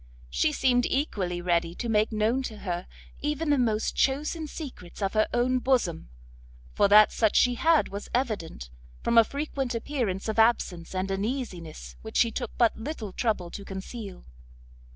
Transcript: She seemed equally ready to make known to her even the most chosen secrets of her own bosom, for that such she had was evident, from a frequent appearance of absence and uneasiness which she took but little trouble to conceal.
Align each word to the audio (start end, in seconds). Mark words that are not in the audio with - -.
She 0.31 0.51
seemed 0.51 0.87
equally 0.87 1.41
ready 1.43 1.75
to 1.75 1.87
make 1.87 2.11
known 2.11 2.41
to 2.49 2.57
her 2.65 2.87
even 3.19 3.51
the 3.51 3.59
most 3.59 3.95
chosen 3.95 4.47
secrets 4.47 4.99
of 4.99 5.13
her 5.13 5.27
own 5.31 5.59
bosom, 5.59 6.09
for 6.73 6.87
that 6.87 7.11
such 7.11 7.35
she 7.35 7.53
had 7.53 7.89
was 7.89 8.09
evident, 8.11 8.71
from 9.03 9.19
a 9.19 9.23
frequent 9.23 9.75
appearance 9.75 10.27
of 10.27 10.39
absence 10.39 10.95
and 10.95 11.11
uneasiness 11.11 11.97
which 12.01 12.17
she 12.17 12.31
took 12.31 12.49
but 12.57 12.75
little 12.75 13.13
trouble 13.13 13.51
to 13.51 13.63
conceal. 13.63 14.25